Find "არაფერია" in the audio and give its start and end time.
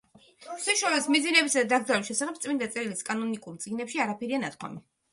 4.09-4.45